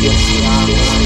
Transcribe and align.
Yes, 0.00 0.30
yes, 0.40 0.68
yes. 0.68 0.97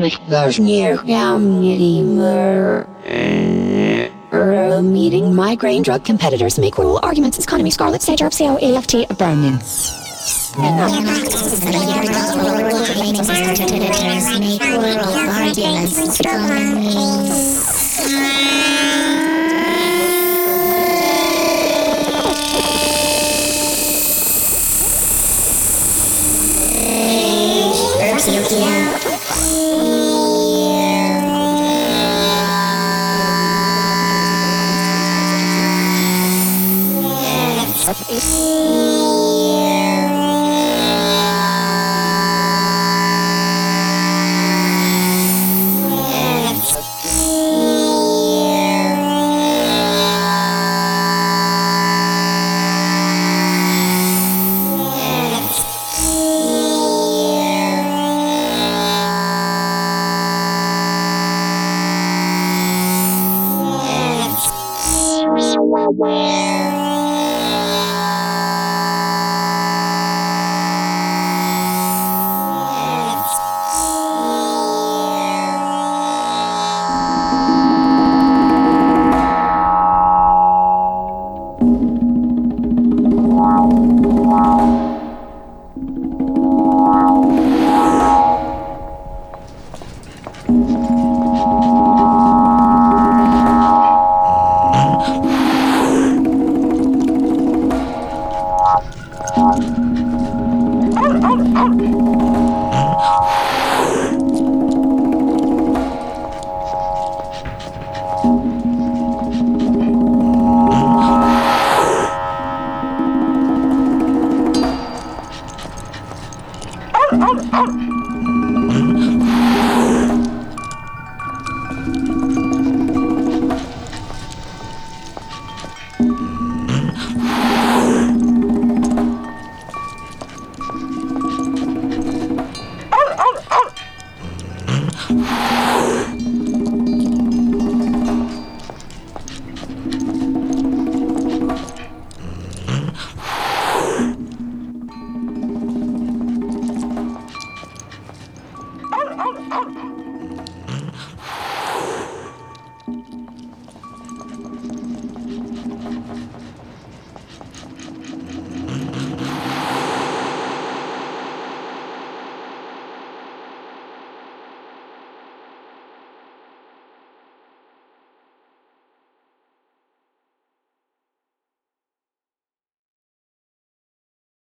Niech 0.00 0.18
Boż 0.28 0.58
niech 0.58 1.04
meeting. 4.82 5.34
Migraine 5.34 5.82
drug 5.82 6.04
competitors 6.04 6.58
make 6.58 6.72
cruel 6.72 6.98
arguments. 7.02 7.38
Is 7.38 7.44
economy 7.44 7.70
scarlet 7.70 8.02
sage 8.02 8.22
of 8.22 8.32
sale 8.32 8.56
AFT 8.62 8.94
abundance. 9.10 9.92